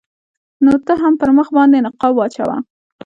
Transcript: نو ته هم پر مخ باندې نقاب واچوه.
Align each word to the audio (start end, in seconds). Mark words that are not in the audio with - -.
نو 0.63 0.71
ته 0.85 0.93
هم 1.01 1.13
پر 1.21 1.29
مخ 1.37 1.47
باندې 1.57 1.77
نقاب 1.85 2.13
واچوه. 2.15 2.55